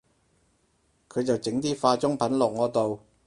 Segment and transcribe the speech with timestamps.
[1.09, 3.01] 佢就整啲化妝品落我度